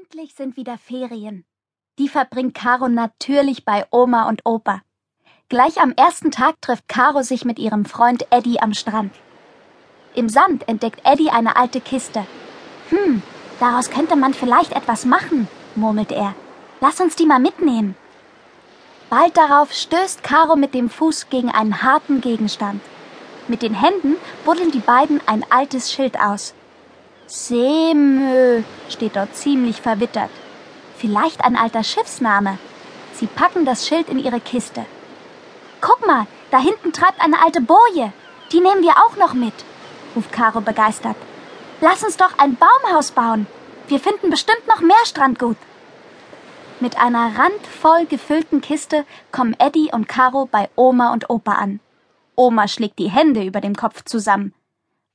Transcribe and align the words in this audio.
Endlich 0.00 0.34
sind 0.34 0.56
wieder 0.56 0.78
Ferien. 0.78 1.44
Die 1.98 2.08
verbringt 2.08 2.54
Caro 2.54 2.88
natürlich 2.88 3.64
bei 3.64 3.84
Oma 3.90 4.28
und 4.28 4.42
Opa. 4.44 4.82
Gleich 5.48 5.80
am 5.80 5.92
ersten 5.92 6.30
Tag 6.30 6.60
trifft 6.60 6.86
Caro 6.88 7.22
sich 7.22 7.44
mit 7.44 7.58
ihrem 7.58 7.84
Freund 7.84 8.24
Eddie 8.30 8.60
am 8.60 8.74
Strand. 8.74 9.12
Im 10.14 10.28
Sand 10.28 10.68
entdeckt 10.68 11.00
Eddie 11.04 11.30
eine 11.30 11.56
alte 11.56 11.80
Kiste. 11.80 12.24
Hm, 12.90 13.22
daraus 13.58 13.90
könnte 13.90 14.14
man 14.14 14.34
vielleicht 14.34 14.72
etwas 14.72 15.04
machen, 15.04 15.48
murmelt 15.74 16.12
er. 16.12 16.34
Lass 16.80 17.00
uns 17.00 17.16
die 17.16 17.26
mal 17.26 17.40
mitnehmen. 17.40 17.96
Bald 19.10 19.36
darauf 19.36 19.72
stößt 19.72 20.22
Caro 20.22 20.54
mit 20.54 20.74
dem 20.74 20.90
Fuß 20.90 21.28
gegen 21.28 21.50
einen 21.50 21.82
harten 21.82 22.20
Gegenstand. 22.20 22.82
Mit 23.48 23.62
den 23.62 23.74
Händen 23.74 24.14
buddeln 24.44 24.70
die 24.70 24.78
beiden 24.78 25.20
ein 25.26 25.44
altes 25.50 25.92
Schild 25.92 26.20
aus. 26.20 26.54
Seemö 27.28 28.62
steht 28.88 29.16
dort 29.16 29.36
ziemlich 29.36 29.82
verwittert. 29.82 30.30
Vielleicht 30.96 31.44
ein 31.44 31.56
alter 31.56 31.84
Schiffsname. 31.84 32.58
Sie 33.12 33.26
packen 33.26 33.66
das 33.66 33.86
Schild 33.86 34.08
in 34.08 34.18
ihre 34.18 34.40
Kiste. 34.40 34.86
Guck 35.82 36.06
mal, 36.06 36.26
da 36.50 36.58
hinten 36.58 36.92
treibt 36.92 37.20
eine 37.20 37.42
alte 37.44 37.60
Boje. 37.60 38.12
Die 38.50 38.60
nehmen 38.60 38.82
wir 38.82 38.92
auch 38.92 39.16
noch 39.16 39.34
mit, 39.34 39.52
ruft 40.16 40.32
Caro 40.32 40.62
begeistert. 40.62 41.16
Lass 41.82 42.02
uns 42.02 42.16
doch 42.16 42.38
ein 42.38 42.56
Baumhaus 42.56 43.10
bauen. 43.10 43.46
Wir 43.88 44.00
finden 44.00 44.30
bestimmt 44.30 44.66
noch 44.66 44.80
mehr 44.80 45.04
Strandgut. 45.04 45.58
Mit 46.80 46.98
einer 46.98 47.38
randvoll 47.38 48.06
gefüllten 48.06 48.62
Kiste 48.62 49.04
kommen 49.32 49.54
Eddie 49.58 49.90
und 49.92 50.08
Caro 50.08 50.46
bei 50.50 50.70
Oma 50.76 51.12
und 51.12 51.28
Opa 51.28 51.52
an. 51.52 51.80
Oma 52.36 52.68
schlägt 52.68 52.98
die 52.98 53.10
Hände 53.10 53.42
über 53.44 53.60
dem 53.60 53.76
Kopf 53.76 54.04
zusammen. 54.04 54.54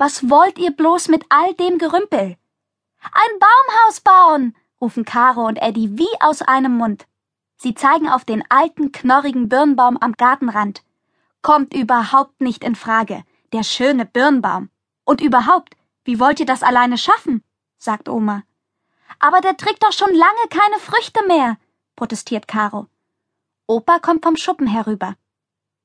Was 0.00 0.30
wollt 0.30 0.58
ihr 0.58 0.70
bloß 0.70 1.08
mit 1.08 1.26
all 1.28 1.52
dem 1.52 1.76
Gerümpel? 1.76 2.38
Ein 3.02 3.38
Baumhaus 3.38 4.00
bauen, 4.00 4.56
rufen 4.80 5.04
Caro 5.04 5.46
und 5.46 5.56
Eddie 5.56 5.98
wie 5.98 6.08
aus 6.20 6.40
einem 6.40 6.78
Mund. 6.78 7.06
Sie 7.58 7.74
zeigen 7.74 8.08
auf 8.08 8.24
den 8.24 8.42
alten, 8.48 8.92
knorrigen 8.92 9.50
Birnbaum 9.50 9.98
am 9.98 10.14
Gartenrand. 10.14 10.82
Kommt 11.42 11.74
überhaupt 11.74 12.40
nicht 12.40 12.64
in 12.64 12.76
Frage. 12.76 13.24
Der 13.52 13.62
schöne 13.62 14.06
Birnbaum. 14.06 14.70
Und 15.04 15.20
überhaupt, 15.20 15.76
wie 16.04 16.18
wollt 16.18 16.40
ihr 16.40 16.46
das 16.46 16.62
alleine 16.62 16.96
schaffen? 16.96 17.44
sagt 17.76 18.08
Oma. 18.08 18.44
Aber 19.18 19.42
der 19.42 19.58
trägt 19.58 19.82
doch 19.82 19.92
schon 19.92 20.14
lange 20.14 20.48
keine 20.48 20.78
Früchte 20.78 21.26
mehr, 21.26 21.58
protestiert 21.96 22.48
Caro. 22.48 22.86
Opa 23.66 23.98
kommt 23.98 24.24
vom 24.24 24.38
Schuppen 24.38 24.66
herüber. 24.66 25.16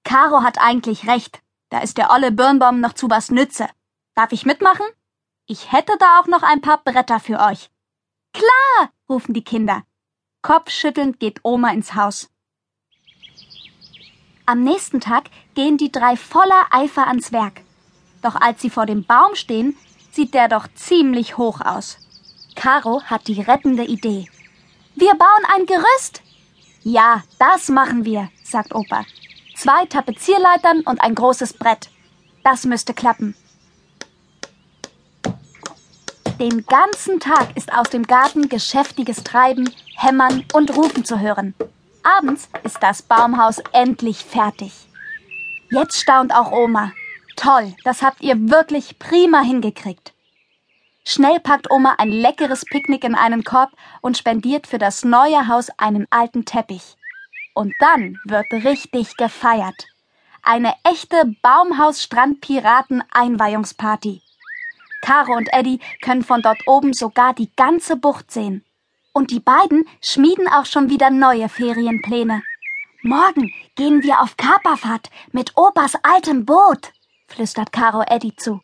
Caro 0.05 0.41
hat 0.41 0.57
eigentlich 0.61 1.05
recht. 1.05 1.41
Da 1.67 1.79
ist 1.79 1.97
der 1.97 2.11
olle 2.11 2.31
Birnbaum 2.31 2.79
noch 2.79 2.93
zu 2.93 3.09
was 3.09 3.29
nütze. 3.29 3.67
Darf 4.15 4.31
ich 4.31 4.45
mitmachen? 4.45 4.85
Ich 5.45 5.73
hätte 5.73 5.91
da 5.99 6.19
auch 6.19 6.27
noch 6.27 6.41
ein 6.41 6.61
paar 6.61 6.81
Bretter 6.83 7.19
für 7.19 7.39
euch. 7.39 7.69
Klar, 8.33 8.91
rufen 9.09 9.33
die 9.33 9.43
Kinder. 9.43 9.83
Kopfschüttelnd 10.41 11.19
geht 11.19 11.41
Oma 11.43 11.71
ins 11.71 11.95
Haus. 11.95 12.29
Am 14.45 14.63
nächsten 14.63 15.01
Tag 15.01 15.25
gehen 15.53 15.77
die 15.77 15.91
drei 15.91 16.15
voller 16.15 16.67
Eifer 16.71 17.07
ans 17.07 17.31
Werk. 17.33 17.61
Doch 18.21 18.35
als 18.35 18.61
sie 18.61 18.69
vor 18.69 18.85
dem 18.85 19.03
Baum 19.03 19.35
stehen, 19.35 19.75
sieht 20.11 20.33
der 20.33 20.47
doch 20.47 20.67
ziemlich 20.75 21.37
hoch 21.37 21.59
aus. 21.61 21.97
Caro 22.55 23.03
hat 23.03 23.27
die 23.27 23.41
rettende 23.41 23.83
Idee. 23.83 24.29
Wir 24.95 25.13
bauen 25.15 25.45
ein 25.53 25.65
Gerüst. 25.65 26.21
Ja, 26.83 27.23
das 27.37 27.67
machen 27.67 28.05
wir, 28.05 28.29
sagt 28.43 28.73
Opa. 28.73 29.03
Zwei 29.55 29.85
Tapezierleitern 29.87 30.81
und 30.81 31.01
ein 31.01 31.15
großes 31.15 31.53
Brett. 31.53 31.89
Das 32.43 32.65
müsste 32.65 32.93
klappen. 32.93 33.35
Den 36.39 36.65
ganzen 36.65 37.19
Tag 37.21 37.55
ist 37.55 37.71
aus 37.71 37.89
dem 37.89 38.03
Garten 38.03 38.49
geschäftiges 38.49 39.23
Treiben, 39.23 39.73
Hämmern 39.95 40.43
und 40.51 40.75
Rufen 40.75 41.05
zu 41.05 41.21
hören. 41.21 41.53
Abends 42.03 42.49
ist 42.63 42.83
das 42.83 43.01
Baumhaus 43.01 43.59
endlich 43.71 44.25
fertig. 44.25 44.73
Jetzt 45.69 46.01
staunt 46.01 46.35
auch 46.35 46.51
Oma. 46.51 46.91
Toll, 47.37 47.73
das 47.85 48.01
habt 48.01 48.21
ihr 48.21 48.49
wirklich 48.49 48.99
prima 48.99 49.43
hingekriegt. 49.43 50.11
Schnell 51.05 51.39
packt 51.39 51.71
Oma 51.71 51.95
ein 51.99 52.11
leckeres 52.11 52.65
Picknick 52.65 53.05
in 53.05 53.15
einen 53.15 53.45
Korb 53.45 53.71
und 54.01 54.17
spendiert 54.17 54.67
für 54.67 54.77
das 54.77 55.05
neue 55.05 55.47
Haus 55.47 55.69
einen 55.77 56.05
alten 56.09 56.43
Teppich. 56.43 56.97
Und 57.53 57.73
dann 57.79 58.19
wird 58.25 58.51
richtig 58.51 59.15
gefeiert. 59.15 59.85
Eine 60.43 60.73
echte 60.83 61.33
Baumhaus-Strand-Piraten-Einweihungsparty. 61.41 64.24
Caro 65.05 65.33
und 65.33 65.53
Eddie 65.53 65.79
können 66.01 66.23
von 66.23 66.41
dort 66.41 66.57
oben 66.65 66.91
sogar 66.93 67.35
die 67.35 67.51
ganze 67.55 67.95
Bucht 67.95 68.31
sehen. 68.31 68.65
Und 69.13 69.29
die 69.29 69.39
beiden 69.39 69.85
schmieden 70.01 70.47
auch 70.47 70.65
schon 70.65 70.89
wieder 70.89 71.11
neue 71.11 71.47
Ferienpläne. 71.47 72.41
Morgen 73.03 73.53
gehen 73.75 74.01
wir 74.01 74.21
auf 74.21 74.35
Kaperfahrt 74.35 75.11
mit 75.31 75.55
Opas 75.57 75.93
altem 76.01 76.43
Boot, 76.43 76.91
flüstert 77.27 77.71
Caro 77.71 78.01
Eddie 78.07 78.35
zu. 78.35 78.61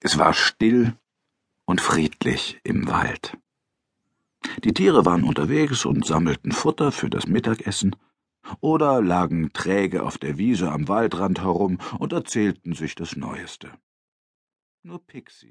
Es 0.00 0.18
war 0.18 0.34
still 0.34 0.96
und 1.64 1.80
friedlich 1.80 2.60
im 2.64 2.88
Wald. 2.88 3.38
Die 4.64 4.74
Tiere 4.74 5.06
waren 5.06 5.22
unterwegs 5.22 5.84
und 5.84 6.04
sammelten 6.04 6.50
Futter 6.50 6.90
für 6.90 7.08
das 7.08 7.28
Mittagessen 7.28 7.94
oder 8.60 9.02
lagen 9.02 9.52
träge 9.52 10.02
auf 10.02 10.18
der 10.18 10.38
Wiese 10.38 10.70
am 10.70 10.88
Waldrand 10.88 11.40
herum 11.40 11.78
und 11.98 12.12
erzählten 12.12 12.74
sich 12.74 12.94
das 12.94 13.16
Neueste. 13.16 13.72
Nur 14.84 15.04
Pixie 15.06 15.50